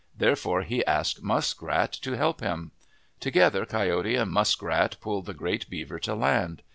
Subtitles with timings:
[0.17, 2.71] Therefore he asked Muskrat to help him.
[3.19, 6.63] Together Coyote and Musk rat pulled the great beaver to land.